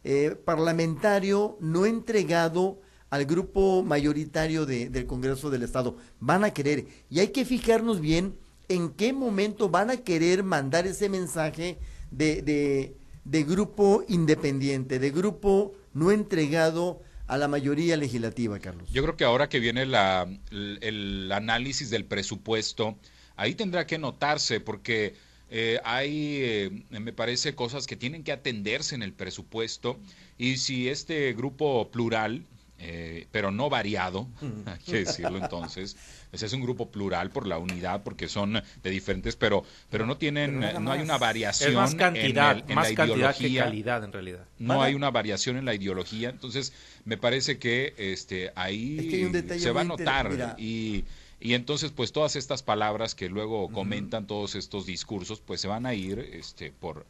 eh, 0.03 0.35
parlamentario 0.45 1.57
no 1.61 1.87
entregado 1.87 2.79
al 3.09 3.25
grupo 3.25 3.81
mayoritario 3.81 4.67
del 4.67 5.07
Congreso 5.07 5.49
del 5.49 5.63
Estado. 5.63 5.97
Van 6.19 6.43
a 6.43 6.51
querer. 6.51 6.85
Y 7.09 7.21
hay 7.21 7.29
que 7.29 7.43
fijarnos 7.43 8.01
bien 8.01 8.37
en 8.67 8.89
qué 8.89 9.13
momento 9.13 9.67
van 9.69 9.89
a 9.89 9.97
querer 9.97 10.43
mandar 10.43 10.85
ese 10.85 11.09
mensaje 11.09 11.79
de, 12.11 12.43
de, 12.43 12.97
de 13.25 13.43
grupo 13.45 14.03
independiente, 14.07 14.99
de 14.99 15.09
grupo 15.09 15.73
no 15.93 16.11
entregado 16.11 17.01
a 17.27 17.37
la 17.37 17.47
mayoría 17.47 17.97
legislativa, 17.97 18.59
Carlos. 18.59 18.89
Yo 18.91 19.03
creo 19.03 19.17
que 19.17 19.25
ahora 19.25 19.49
que 19.49 19.59
viene 19.59 19.85
la, 19.85 20.27
el, 20.51 21.31
análisis 21.31 21.89
del 21.89 22.05
presupuesto, 22.05 22.97
ahí 23.35 23.53
tendrá 23.53 23.85
que 23.85 23.97
notarse 23.97 24.59
porque 24.59 25.15
eh, 25.49 25.79
hay, 25.83 26.39
eh, 26.41 26.83
me 26.89 27.13
parece, 27.13 27.53
cosas 27.55 27.85
que 27.85 27.95
tienen 27.95 28.23
que 28.23 28.31
atenderse 28.31 28.95
en 28.95 29.03
el 29.03 29.13
presupuesto 29.13 29.99
y 30.37 30.57
si 30.57 30.89
este 30.89 31.33
grupo 31.33 31.89
plural, 31.91 32.43
eh, 32.79 33.27
pero 33.31 33.51
no 33.51 33.69
variado, 33.69 34.27
hay 34.65 34.79
que 34.79 34.97
decirlo 34.99 35.37
entonces, 35.37 35.95
ese 36.31 36.45
es 36.45 36.53
un 36.53 36.61
grupo 36.61 36.89
plural 36.89 37.29
por 37.29 37.47
la 37.47 37.57
unidad, 37.57 38.03
porque 38.03 38.27
son 38.27 38.53
de 38.83 38.89
diferentes, 38.89 39.35
pero, 39.35 39.63
pero 39.89 40.05
no 40.05 40.17
tienen, 40.17 40.59
no, 40.59 40.91
hay 40.91 41.01
una 41.01 41.17
variación. 41.17 41.73
más 41.73 41.95
cantidad, 41.95 42.63
en, 42.67 42.75
más 42.75 42.91
cantidad 42.93 43.35
que 43.35 43.55
calidad 43.55 44.03
en 44.03 44.11
realidad. 44.11 44.45
No 44.59 44.81
hay 44.81 44.93
una 44.93 45.11
variación 45.11 45.57
en 45.57 45.65
la 45.65 45.73
ideología, 45.73 46.29
entonces 46.29 46.73
me 47.05 47.17
parece 47.17 47.57
que 47.57 47.93
este 47.97 48.51
ahí 48.55 49.29
se 49.59 49.71
va 49.71 49.81
a 49.81 49.85
notar. 49.85 50.55
y 50.57 51.05
y 51.39 51.53
entonces, 51.53 51.91
pues 51.91 52.11
todas 52.11 52.35
estas 52.35 52.63
palabras 52.63 53.13
que 53.13 53.29
luego 53.29 53.69
comentan, 53.69 54.25
todos 54.25 54.55
estos 54.55 54.85
discursos, 54.85 55.39
pues 55.39 55.61
se 55.61 55.67
van 55.67 55.85
a 55.85 55.93
ir 55.93 56.19
este, 56.33 56.71
por, 56.71 57.05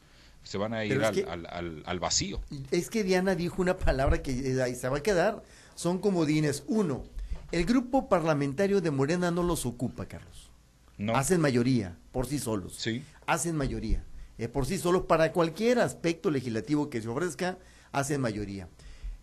se 0.48 0.58
van 0.58 0.74
a 0.74 0.86
ir 0.86 1.04
al, 1.04 1.46
al, 1.50 1.84
al, 1.86 2.00
vacío. 2.00 2.40
Es 2.72 2.90
que 2.90 3.04
Diana 3.04 3.36
dijo 3.36 3.62
una 3.62 3.78
palabra 3.78 4.22
que 4.22 4.32
eh, 4.32 4.62
ahí 4.62 4.76
se 4.76 4.88
va 4.88 4.98
a 4.98 5.04
quedar. 5.04 5.44
Son 5.76 6.00
comodines. 6.00 6.64
Uno, 6.68 7.04
el 7.52 7.66
grupo 7.66 8.08
parlamentario 8.08 8.82
de 8.82 8.92
Morena 8.92 9.30
no 9.30 9.44
los 9.44 9.66
ocupa, 9.66 10.06
Carlos. 10.06 10.50
No. 10.98 11.16
Hacen 11.16 11.42
mayoría 11.42 11.98
por 12.12 12.28
sí 12.28 12.40
solos. 12.40 12.76
Sí. 12.78 13.04
Hacen 13.26 13.56
mayoría. 13.56 14.04
Eh, 14.38 14.48
por 14.48 14.66
sí 14.66 14.78
solos 14.78 15.04
para 15.04 15.32
cualquier 15.34 15.80
aspecto 15.80 16.32
legislativo 16.32 16.90
que 16.90 17.02
se 17.02 17.08
ofrezca, 17.08 17.58
hacen 17.92 18.22
mayoría. 18.22 18.70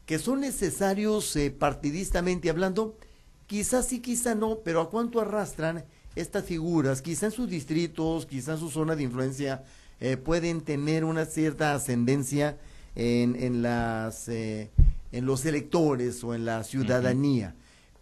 Que 0.06 0.18
son 0.18 0.40
necesarios 0.40 1.34
eh, 1.36 1.50
partidistamente 1.50 2.50
hablando, 2.50 2.98
quizás 3.46 3.86
sí, 3.86 4.00
quizás 4.00 4.36
no, 4.36 4.58
pero 4.58 4.80
¿a 4.80 4.90
cuánto 4.90 5.20
arrastran 5.20 5.84
estas 6.14 6.44
figuras? 6.44 7.00
Quizá 7.00 7.26
en 7.26 7.32
sus 7.32 7.48
distritos, 7.48 8.26
quizá 8.26 8.52
en 8.52 8.58
su 8.58 8.70
zona 8.70 8.94
de 8.94 9.04
influencia, 9.04 9.64
eh, 10.00 10.16
pueden 10.16 10.60
tener 10.60 11.04
una 11.04 11.24
cierta 11.24 11.74
ascendencia 11.74 12.58
en, 12.94 13.36
en 13.36 13.62
las, 13.62 14.28
en 14.28 14.70
los 15.12 15.44
electores 15.46 16.22
o 16.24 16.34
en 16.34 16.44
la 16.44 16.64
ciudadanía 16.64 17.54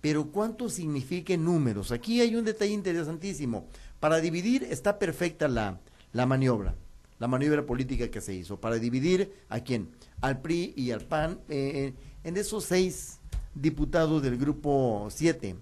pero 0.02 0.32
¿cuánto 0.32 0.68
significa 0.68 1.32
en 1.32 1.44
números? 1.44 1.92
Aquí 1.92 2.20
hay 2.20 2.34
un 2.34 2.44
detalle 2.44 2.72
interesantísimo. 2.72 3.68
Para 4.00 4.20
dividir 4.20 4.64
está 4.64 4.98
perfecta 4.98 5.46
la, 5.46 5.78
la 6.12 6.26
maniobra, 6.26 6.74
la 7.20 7.28
maniobra 7.28 7.64
política 7.64 8.10
que 8.10 8.20
se 8.20 8.34
hizo. 8.34 8.60
Para 8.60 8.80
dividir 8.80 9.32
a 9.48 9.60
quién? 9.60 9.90
Al 10.20 10.40
PRI 10.40 10.74
y 10.76 10.90
al 10.90 11.02
PAN 11.02 11.38
eh, 11.48 11.94
en 12.24 12.36
esos 12.36 12.64
seis 12.64 13.20
diputados 13.54 14.20
del 14.24 14.36
grupo 14.36 15.06
siete. 15.08 15.54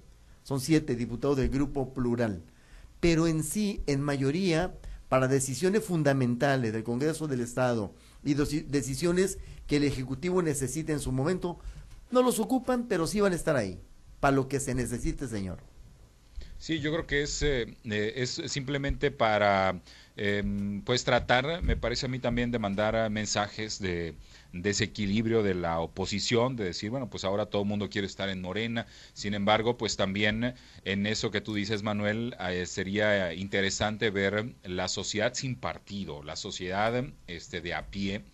Son 0.42 0.58
siete 0.58 0.96
diputados 0.96 1.36
del 1.36 1.50
grupo 1.50 1.92
plural. 1.92 2.42
Pero 2.98 3.26
en 3.26 3.44
sí, 3.44 3.82
en 3.86 4.00
mayoría, 4.00 4.72
para 5.10 5.26
decisiones 5.26 5.84
fundamentales 5.84 6.72
del 6.72 6.84
Congreso 6.84 7.26
del 7.26 7.40
Estado 7.40 7.92
y 8.24 8.34
decisiones 8.34 9.38
que 9.66 9.78
el 9.78 9.84
Ejecutivo 9.84 10.40
necesita 10.40 10.92
en 10.92 11.00
su 11.00 11.10
momento, 11.10 11.58
no 12.12 12.22
los 12.22 12.38
ocupan, 12.38 12.86
pero 12.88 13.08
sí 13.08 13.20
van 13.20 13.32
a 13.32 13.36
estar 13.36 13.56
ahí 13.56 13.80
para 14.20 14.36
lo 14.36 14.46
que 14.46 14.60
se 14.60 14.72
necesite, 14.72 15.26
señor. 15.26 15.58
Sí, 16.58 16.78
yo 16.78 16.92
creo 16.92 17.08
que 17.08 17.22
es, 17.22 17.42
eh, 17.42 17.74
eh, 17.84 18.12
es 18.16 18.40
simplemente 18.46 19.10
para 19.10 19.80
em, 20.16 20.80
pues 20.82 21.02
tratar, 21.02 21.60
me 21.60 21.76
parece 21.76 22.06
a 22.06 22.08
mí 22.08 22.20
también, 22.20 22.52
de 22.52 22.60
mandar 22.60 23.10
mensajes 23.10 23.80
de 23.80 24.14
desequilibrio 24.52 25.42
de 25.42 25.54
la 25.54 25.80
oposición, 25.80 26.56
de 26.56 26.64
decir, 26.64 26.90
bueno, 26.90 27.08
pues 27.08 27.24
ahora 27.24 27.46
todo 27.46 27.62
el 27.62 27.68
mundo 27.68 27.88
quiere 27.88 28.06
estar 28.06 28.28
en 28.28 28.40
Morena, 28.40 28.86
sin 29.12 29.34
embargo, 29.34 29.76
pues 29.76 29.96
también 29.96 30.54
en 30.84 31.06
eso 31.06 31.30
que 31.30 31.40
tú 31.40 31.54
dices, 31.54 31.82
Manuel, 31.82 32.36
eh, 32.40 32.66
sería 32.66 33.34
interesante 33.34 34.10
ver 34.10 34.54
la 34.64 34.88
sociedad 34.88 35.34
sin 35.34 35.56
partido, 35.56 36.22
la 36.22 36.36
sociedad 36.36 37.04
este, 37.26 37.60
de 37.60 37.74
a 37.74 37.86
pie, 37.86 38.24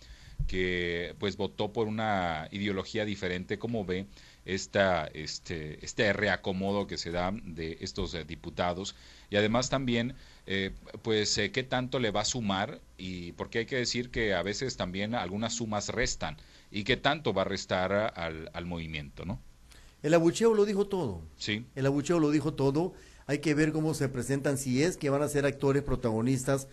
que 0.47 1.15
pues 1.19 1.37
votó 1.37 1.73
por 1.73 1.87
una 1.87 2.47
ideología 2.51 3.05
diferente, 3.05 3.59
como 3.59 3.85
ve 3.85 4.07
esta, 4.47 5.07
este, 5.07 5.83
este 5.85 6.13
reacomodo 6.13 6.87
que 6.87 6.97
se 6.97 7.11
da 7.11 7.33
de 7.43 7.77
estos 7.81 8.13
eh, 8.13 8.23
diputados 8.23 8.95
y 9.29 9.35
además 9.35 9.69
también 9.69 10.15
eh, 10.45 10.71
pues 11.01 11.37
eh, 11.37 11.51
qué 11.51 11.63
tanto 11.63 11.99
le 11.99 12.11
va 12.11 12.21
a 12.21 12.25
sumar 12.25 12.79
y 12.97 13.33
porque 13.33 13.59
hay 13.59 13.65
que 13.65 13.75
decir 13.75 14.09
que 14.09 14.33
a 14.33 14.41
veces 14.43 14.77
también 14.77 15.15
algunas 15.15 15.53
sumas 15.53 15.89
restan 15.89 16.37
y 16.71 16.85
qué 16.85 16.95
tanto 16.95 17.33
va 17.33 17.41
a 17.41 17.45
restar 17.45 18.13
al, 18.15 18.49
al 18.53 18.65
movimiento, 18.65 19.25
¿no? 19.25 19.41
El 20.01 20.13
abucheo 20.13 20.53
lo 20.53 20.63
dijo 20.63 20.87
todo. 20.87 21.21
Sí. 21.37 21.65
El 21.75 21.85
abucheo 21.85 22.19
lo 22.19 22.31
dijo 22.31 22.53
todo. 22.53 22.93
Hay 23.25 23.39
que 23.39 23.53
ver 23.53 23.73
cómo 23.73 23.93
se 23.93 24.07
presentan, 24.07 24.57
si 24.57 24.81
es 24.83 24.95
que 24.95 25.09
van 25.09 25.23
a 25.23 25.27
ser 25.27 25.45
actores 25.45 25.83
protagonistas 25.83 26.67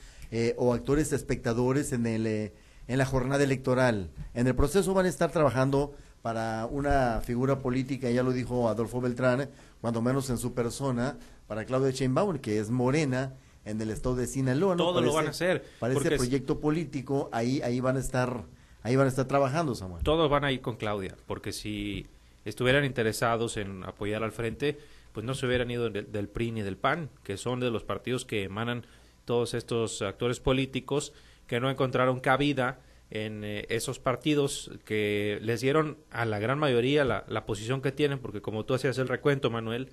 o 0.56 0.74
actores 0.74 1.12
espectadores 1.12 1.92
en, 1.92 2.06
el, 2.06 2.26
en 2.26 2.98
la 2.98 3.06
jornada 3.06 3.42
electoral. 3.42 4.10
En 4.34 4.46
el 4.46 4.54
proceso 4.54 4.92
van 4.94 5.06
a 5.06 5.08
estar 5.08 5.32
trabajando 5.32 5.96
para 6.24 6.64
una 6.70 7.20
figura 7.20 7.58
política, 7.58 8.08
ya 8.08 8.22
lo 8.22 8.32
dijo 8.32 8.70
Adolfo 8.70 8.98
Beltrán, 8.98 9.50
cuando 9.82 10.00
menos 10.00 10.30
en 10.30 10.38
su 10.38 10.54
persona, 10.54 11.18
para 11.46 11.66
Claudia 11.66 11.90
Sheinbaum, 11.90 12.38
que 12.38 12.58
es 12.58 12.70
morena 12.70 13.34
en 13.66 13.78
el 13.78 13.90
estado 13.90 14.16
de 14.16 14.26
Sinaloa. 14.26 14.74
Todo 14.74 15.02
lo 15.02 15.12
van 15.12 15.26
a 15.26 15.30
hacer. 15.30 15.62
Para 15.78 15.92
ese 15.92 16.12
proyecto 16.12 16.60
político, 16.60 17.28
ahí, 17.30 17.60
ahí 17.60 17.78
van 17.80 17.98
a 17.98 18.00
estar, 18.00 18.44
ahí 18.82 18.96
van 18.96 19.04
a 19.04 19.10
estar 19.10 19.26
trabajando, 19.26 19.74
Samuel. 19.74 20.02
Todos 20.02 20.30
van 20.30 20.44
a 20.44 20.50
ir 20.50 20.62
con 20.62 20.76
Claudia, 20.76 21.14
porque 21.26 21.52
si 21.52 22.06
estuvieran 22.46 22.86
interesados 22.86 23.58
en 23.58 23.84
apoyar 23.84 24.24
al 24.24 24.32
frente, 24.32 24.78
pues 25.12 25.26
no 25.26 25.34
se 25.34 25.44
hubieran 25.44 25.70
ido 25.70 25.90
del, 25.90 26.10
del 26.10 26.28
PRI 26.28 26.52
ni 26.52 26.62
del 26.62 26.78
PAN, 26.78 27.10
que 27.22 27.36
son 27.36 27.60
de 27.60 27.70
los 27.70 27.84
partidos 27.84 28.24
que 28.24 28.44
emanan 28.44 28.86
todos 29.26 29.52
estos 29.52 30.00
actores 30.00 30.40
políticos 30.40 31.12
que 31.46 31.60
no 31.60 31.68
encontraron 31.68 32.20
cabida 32.20 32.78
en 33.14 33.44
eh, 33.44 33.64
esos 33.70 34.00
partidos 34.00 34.72
que 34.84 35.38
les 35.40 35.60
dieron 35.60 35.96
a 36.10 36.24
la 36.26 36.40
gran 36.40 36.58
mayoría 36.58 37.04
la, 37.04 37.46
posición 37.46 37.80
que 37.80 37.92
tienen, 37.92 38.18
porque 38.18 38.42
como 38.42 38.64
tú 38.64 38.74
hacías 38.74 38.98
el 38.98 39.08
recuento, 39.08 39.50
Manuel, 39.50 39.88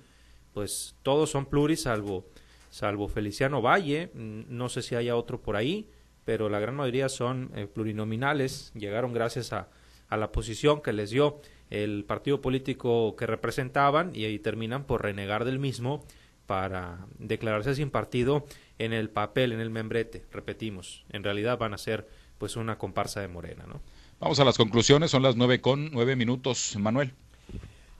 pues 0.52 0.96
todos 1.02 1.30
son 1.30 1.46
pluris 1.46 1.82
salvo, 1.82 2.26
salvo 2.68 3.08
Feliciano 3.08 3.62
Valle, 3.62 4.10
mm, 4.12 4.42
no 4.48 4.68
sé 4.68 4.82
si 4.82 4.96
haya 4.96 5.16
otro 5.16 5.40
por 5.40 5.54
ahí, 5.54 5.88
pero 6.24 6.48
la 6.48 6.58
gran 6.58 6.74
mayoría 6.74 7.08
son 7.08 7.52
eh, 7.54 7.68
plurinominales, 7.72 8.72
llegaron 8.74 9.12
gracias 9.12 9.52
a, 9.52 9.68
a 10.08 10.16
la 10.16 10.32
posición 10.32 10.82
que 10.82 10.92
les 10.92 11.10
dio 11.10 11.40
el 11.70 12.04
partido 12.04 12.40
político 12.40 13.14
que 13.14 13.26
representaban 13.26 14.10
y 14.14 14.24
ahí 14.24 14.40
terminan 14.40 14.84
por 14.84 15.02
renegar 15.02 15.44
del 15.44 15.60
mismo 15.60 16.04
para 16.46 17.06
declararse 17.18 17.76
sin 17.76 17.90
partido 17.90 18.44
en 18.78 18.92
el 18.92 19.10
papel, 19.10 19.52
en 19.52 19.60
el 19.60 19.70
membrete, 19.70 20.24
repetimos, 20.32 21.04
en 21.10 21.22
realidad 21.22 21.56
van 21.56 21.72
a 21.72 21.78
ser 21.78 22.08
pues 22.42 22.56
una 22.56 22.76
comparsa 22.76 23.20
de 23.20 23.28
Morena, 23.28 23.66
¿no? 23.68 23.80
Vamos 24.18 24.40
a 24.40 24.44
las 24.44 24.56
conclusiones, 24.56 25.12
son 25.12 25.22
las 25.22 25.36
nueve 25.36 25.60
con 25.60 25.92
nueve 25.92 26.16
minutos, 26.16 26.74
Manuel. 26.76 27.14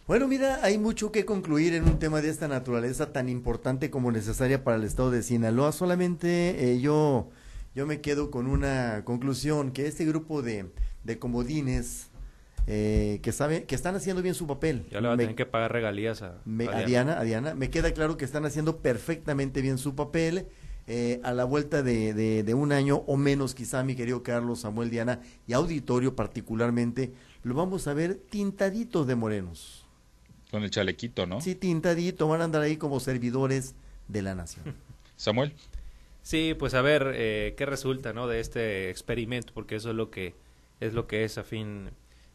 Bueno, 0.09 0.27
mira, 0.27 0.59
hay 0.65 0.79
mucho 0.79 1.13
que 1.13 1.25
concluir 1.25 1.75
en 1.75 1.85
un 1.85 2.01
tema 2.01 2.21
de 2.21 2.29
esta 2.29 2.49
naturaleza 2.49 3.13
tan 3.13 3.29
importante 3.29 3.89
como 3.89 4.11
necesaria 4.11 4.65
para 4.65 4.79
el 4.79 4.83
estado 4.83 5.13
de 5.13 5.23
Sinaloa. 5.23 5.71
Solamente 5.71 6.73
eh, 6.73 6.81
yo, 6.81 7.31
yo 7.77 7.87
me 7.87 8.01
quedo 8.01 8.33
con 8.33 8.49
una 8.49 9.05
conclusión, 9.05 9.71
que 9.71 9.87
este 9.87 10.05
grupo 10.05 10.43
de, 10.43 10.67
de 11.05 11.21
comodines 11.21 12.09
eh, 12.67 13.21
que 13.23 13.31
sabe, 13.31 13.63
que 13.63 13.77
están 13.77 13.95
haciendo 13.95 14.23
bien 14.23 14.35
su 14.35 14.49
papel. 14.49 14.87
Ya 14.91 15.01
le 15.01 15.07
van 15.07 15.15
a 15.15 15.19
tener 15.19 15.37
que 15.37 15.47
pagar 15.47 15.71
regalías 15.71 16.21
a, 16.23 16.41
Diana. 16.45 17.17
a, 17.17 17.23
Diana. 17.23 17.55
Me 17.55 17.71
queda 17.71 17.93
claro 17.93 18.17
que 18.17 18.25
están 18.25 18.45
haciendo 18.45 18.79
perfectamente 18.79 19.63
bien 19.63 19.79
su 19.79 19.95
papel. 19.95 20.49
Eh, 20.89 21.21
a 21.23 21.33
la 21.33 21.45
vuelta 21.45 21.83
de, 21.83 22.12
de, 22.12 22.55
un 22.55 22.73
año 22.73 23.05
o 23.07 23.17
menos, 23.17 23.55
quizá, 23.55 23.85
mi 23.85 23.95
querido 23.95 24.23
Carlos, 24.23 24.61
Samuel, 24.61 24.91
Diana 24.91 25.21
y 25.47 25.53
auditorio 25.53 26.17
particularmente, 26.17 27.12
lo 27.45 27.55
vamos 27.55 27.87
a 27.87 27.95
ver 27.95 28.17
tintaditos 28.17 29.07
de 29.07 29.15
morenos. 29.15 29.87
Con 30.51 30.65
el 30.65 30.71
chalequito, 30.71 31.27
¿no? 31.27 31.41
Sí, 31.41 31.55
tintadito, 31.55 32.27
van 32.27 32.41
a 32.41 32.45
andar 32.45 32.62
ahí 32.62 32.77
como 32.77 32.99
servidores 32.99 33.75
de 34.09 34.23
la 34.23 34.35
nación. 34.35 34.75
Samuel. 35.17 35.55
Sí, 36.23 36.55
pues 36.59 36.75
a 36.75 36.83
ver 36.83 37.12
eh, 37.15 37.55
qué 37.57 37.65
resulta, 37.65 38.12
¿no? 38.12 38.27
De 38.27 38.41
este 38.41 38.91
experimento, 38.91 39.53
porque 39.55 39.77
eso 39.77 39.91
es 39.91 39.97
lo 39.97 40.11
que 40.11 40.35
es 40.81 40.95
lo 40.95 41.07
que 41.07 41.25
es 41.25 41.39
a 41.39 41.45
fin 41.45 41.91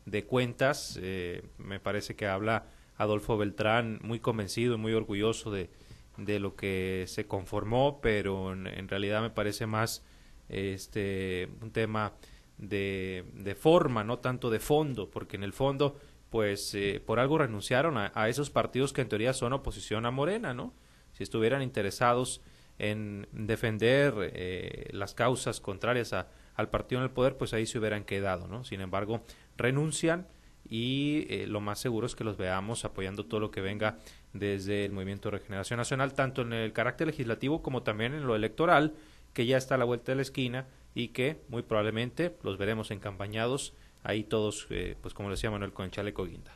de 0.06 0.24
cuentas. 0.24 0.98
Eh, 1.02 1.44
me 1.58 1.80
parece 1.80 2.16
que 2.16 2.28
habla 2.28 2.66
Adolfo 2.98 3.38
Beltrán 3.38 4.00
muy 4.02 4.20
convencido 4.20 4.76
y 4.76 4.78
muy 4.78 4.94
orgulloso 4.94 5.52
de, 5.52 5.70
de 6.18 6.40
lo 6.40 6.56
que 6.56 7.06
se 7.08 7.28
conformó, 7.28 8.02
pero 8.02 8.54
en, 8.54 8.88
realidad 8.88 9.22
me 9.22 9.30
parece 9.30 9.68
más 9.68 10.04
este 10.50 11.50
un 11.62 11.72
tema 11.72 12.14
de, 12.58 13.26
de, 13.34 13.56
forma, 13.56 14.04
no 14.04 14.20
tanto 14.20 14.50
de 14.50 14.60
fondo, 14.60 15.12
porque 15.12 15.36
en 15.36 15.44
el 15.44 15.54
fondo, 15.54 15.98
pues 16.30 16.74
eh, 16.74 17.02
por 17.06 17.20
algo 17.20 17.38
renunciaron 17.38 17.98
a, 17.98 18.30
esos 18.30 18.50
partidos 18.50 18.94
que 18.94 19.02
en 19.02 19.10
teoría 19.10 19.34
son 19.34 19.54
oposición 19.54 20.06
a 20.06 20.12
Morena, 20.12 20.54
¿no? 20.54 20.74
Si 21.14 21.24
estuvieran 21.24 21.62
interesados 21.62 22.42
en 22.80 23.28
defender 23.32 24.14
eh, 24.34 24.90
las 24.92 25.14
causas 25.14 25.60
contrarias 25.60 26.14
a, 26.14 26.28
al 26.56 26.70
partido 26.70 27.02
en 27.02 27.06
el 27.06 27.12
poder, 27.12 27.38
pues 27.38 27.54
ahí 27.54 27.66
se 27.66 27.78
hubieran 27.80 28.04
quedado, 28.04 28.48
¿no? 28.48 28.64
Sin 28.64 28.82
embargo, 28.82 29.22
renuncian 29.56 30.28
y 30.70 31.26
eh, 31.30 31.48
lo 31.48 31.62
más 31.62 31.80
seguro 31.80 32.08
es 32.08 32.16
que 32.16 32.24
los 32.24 32.38
veamos 32.38 32.84
apoyando 32.84 33.26
todo 33.26 33.40
lo 33.40 33.52
que 33.52 33.62
venga 33.62 33.98
desde 34.40 34.86
el 34.86 34.92
Movimiento 34.92 35.30
de 35.30 35.38
Regeneración 35.38 35.78
Nacional, 35.78 36.14
tanto 36.14 36.42
en 36.42 36.54
el 36.54 36.74
carácter 36.74 37.08
legislativo 37.08 37.62
como 37.62 37.84
también 37.84 38.14
en 38.14 38.28
lo 38.28 38.36
electoral, 38.36 38.96
que 39.34 39.46
ya 39.46 39.58
está 39.58 39.76
a 39.76 39.78
la 39.78 39.86
vuelta 39.86 40.12
de 40.12 40.18
la 40.18 40.22
esquina 40.22 40.66
y 40.96 41.10
que 41.10 41.42
muy 41.50 41.62
probablemente 41.62 42.36
los 42.44 42.58
veremos 42.58 42.92
encampañados 42.92 43.74
ahí 44.04 44.24
todos, 44.24 44.68
eh, 44.70 44.96
pues 45.02 45.14
como 45.14 45.30
decía 45.30 45.52
Manuel, 45.52 45.74
con 45.74 45.86
el 45.86 45.92
chaleco 45.92 46.26
guinda. 46.26 46.54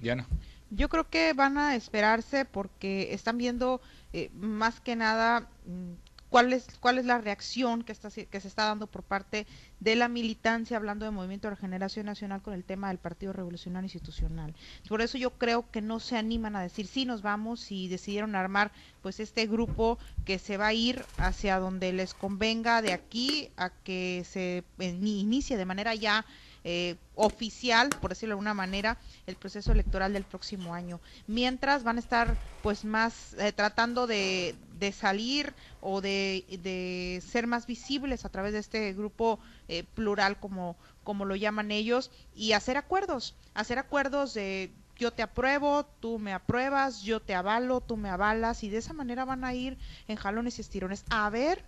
Diana. 0.00 0.26
Yo 0.70 0.88
creo 0.88 1.08
que 1.08 1.32
van 1.32 1.58
a 1.58 1.74
esperarse 1.74 2.44
porque 2.44 3.12
están 3.12 3.38
viendo 3.38 3.80
eh, 4.12 4.30
más 4.34 4.80
que 4.80 4.94
nada 4.94 5.48
mm, 5.66 5.92
cuál 6.30 6.52
es, 6.52 6.66
cuál 6.80 6.98
es 6.98 7.04
la 7.04 7.18
reacción 7.18 7.82
que, 7.82 7.92
está, 7.92 8.08
que 8.10 8.40
se 8.40 8.48
está 8.48 8.64
dando 8.64 8.86
por 8.86 9.02
parte 9.02 9.46
de 9.80 9.96
la 9.96 10.08
militancia, 10.08 10.76
hablando 10.76 11.04
de 11.04 11.10
Movimiento 11.10 11.48
de 11.48 11.56
Regeneración 11.56 12.06
Nacional 12.06 12.40
con 12.40 12.54
el 12.54 12.64
tema 12.64 12.88
del 12.88 12.98
Partido 12.98 13.32
Revolucionario 13.32 13.86
Institucional. 13.86 14.54
Por 14.88 15.02
eso 15.02 15.18
yo 15.18 15.30
creo 15.30 15.70
que 15.70 15.82
no 15.82 16.00
se 16.00 16.16
animan 16.16 16.56
a 16.56 16.62
decir 16.62 16.86
sí 16.86 17.04
nos 17.04 17.22
vamos 17.22 17.70
y 17.72 17.88
decidieron 17.88 18.34
armar 18.34 18.70
pues 19.02 19.20
este 19.20 19.46
grupo 19.46 19.98
que 20.24 20.38
se 20.38 20.56
va 20.56 20.68
a 20.68 20.72
ir 20.72 21.04
hacia 21.18 21.58
donde 21.58 21.92
les 21.92 22.14
convenga 22.14 22.80
de 22.80 22.92
aquí 22.92 23.50
a 23.56 23.70
que 23.70 24.24
se 24.24 24.64
inicie 24.78 25.56
de 25.56 25.64
manera 25.64 25.94
ya 25.94 26.24
eh, 26.64 26.96
oficial, 27.14 27.88
por 28.00 28.10
decirlo 28.10 28.32
de 28.32 28.34
alguna 28.34 28.54
manera, 28.54 28.98
el 29.26 29.36
proceso 29.36 29.72
electoral 29.72 30.12
del 30.12 30.24
próximo 30.24 30.74
año. 30.74 31.00
Mientras 31.26 31.84
van 31.84 31.96
a 31.96 32.00
estar 32.00 32.36
pues 32.62 32.84
más 32.84 33.34
eh, 33.38 33.52
tratando 33.52 34.06
de, 34.06 34.54
de, 34.78 34.92
salir 34.92 35.54
o 35.80 36.00
de, 36.00 36.44
de, 36.62 37.22
ser 37.26 37.46
más 37.46 37.66
visibles 37.66 38.24
a 38.24 38.28
través 38.28 38.52
de 38.52 38.58
este 38.58 38.92
grupo 38.92 39.38
eh, 39.68 39.84
plural 39.94 40.38
como, 40.38 40.76
como 41.02 41.24
lo 41.24 41.36
llaman 41.36 41.70
ellos 41.70 42.10
y 42.34 42.52
hacer 42.52 42.76
acuerdos, 42.76 43.34
hacer 43.54 43.78
acuerdos 43.78 44.34
de 44.34 44.70
yo 44.96 45.12
te 45.12 45.22
apruebo, 45.22 45.86
tú 46.00 46.18
me 46.18 46.34
apruebas, 46.34 47.00
yo 47.00 47.20
te 47.20 47.34
avalo, 47.34 47.80
tú 47.80 47.96
me 47.96 48.10
avalas 48.10 48.62
y 48.64 48.68
de 48.68 48.76
esa 48.76 48.92
manera 48.92 49.24
van 49.24 49.44
a 49.44 49.54
ir 49.54 49.78
en 50.08 50.16
jalones 50.16 50.58
y 50.58 50.60
estirones 50.60 51.06
a 51.08 51.30
ver 51.30 51.64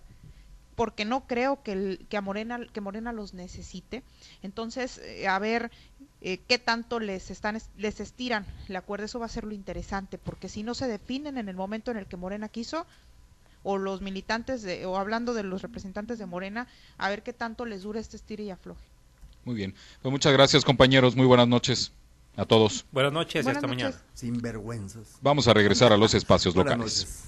porque 0.75 1.05
no 1.05 1.27
creo 1.27 1.61
que, 1.63 1.73
el, 1.73 2.05
que 2.09 2.17
a 2.17 2.21
Morena 2.21 2.59
que 2.71 2.81
Morena 2.81 3.13
los 3.13 3.33
necesite. 3.33 4.03
Entonces 4.41 4.99
eh, 4.99 5.27
a 5.27 5.39
ver 5.39 5.71
eh, 6.21 6.39
qué 6.47 6.57
tanto 6.57 6.99
les 6.99 7.31
están 7.31 7.59
les 7.77 7.99
estiran 7.99 8.45
el 8.67 8.75
acuerdo 8.75 9.05
eso 9.05 9.19
va 9.19 9.25
a 9.25 9.29
ser 9.29 9.43
lo 9.43 9.53
interesante 9.53 10.17
porque 10.17 10.49
si 10.49 10.63
no 10.63 10.73
se 10.73 10.87
definen 10.87 11.37
en 11.37 11.49
el 11.49 11.55
momento 11.55 11.91
en 11.91 11.97
el 11.97 12.07
que 12.07 12.17
Morena 12.17 12.49
quiso 12.49 12.85
o 13.63 13.77
los 13.77 14.01
militantes 14.01 14.61
de, 14.61 14.85
o 14.85 14.97
hablando 14.97 15.33
de 15.33 15.43
los 15.43 15.61
representantes 15.61 16.19
de 16.19 16.25
Morena 16.25 16.67
a 16.97 17.09
ver 17.09 17.23
qué 17.23 17.33
tanto 17.33 17.65
les 17.65 17.83
dura 17.83 17.99
este 17.99 18.17
estire 18.17 18.43
y 18.43 18.49
afloje. 18.49 18.83
Muy 19.45 19.55
bien. 19.55 19.75
Pues 20.01 20.11
muchas 20.11 20.31
gracias 20.31 20.63
compañeros. 20.63 21.15
Muy 21.15 21.25
buenas 21.25 21.47
noches 21.47 21.91
a 22.37 22.45
todos. 22.45 22.85
Buenas 22.91 23.13
noches 23.13 23.45
y 23.45 23.49
hasta 23.49 23.67
mañana. 23.67 23.95
Sin 24.13 24.41
vergüenzas 24.41 25.17
vamos 25.21 25.47
a 25.47 25.53
regresar 25.53 25.91
a 25.93 25.97
los 25.97 26.13
espacios 26.13 26.55
locales 26.55 27.21